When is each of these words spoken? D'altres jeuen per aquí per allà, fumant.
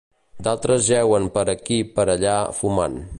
D'altres 0.47 0.81
jeuen 0.87 1.29
per 1.37 1.45
aquí 1.55 1.79
per 1.99 2.07
allà, 2.15 2.37
fumant. 2.63 3.01